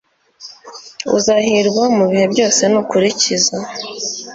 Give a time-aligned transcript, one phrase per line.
[1.17, 3.55] uzahirwa mu bihe byose, nukurikiza